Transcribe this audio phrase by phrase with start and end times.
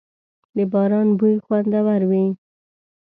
[0.55, 2.25] •د باران بوی خوندور وي.